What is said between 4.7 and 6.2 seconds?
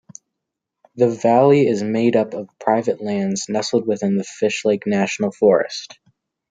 National Forest.